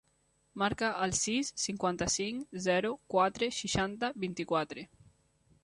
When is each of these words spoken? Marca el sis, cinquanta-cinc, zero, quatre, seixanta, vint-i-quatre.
Marca 0.61 0.87
el 1.07 1.13
sis, 1.17 1.51
cinquanta-cinc, 1.63 2.57
zero, 2.65 2.93
quatre, 3.15 3.53
seixanta, 3.61 4.13
vint-i-quatre. 4.25 4.87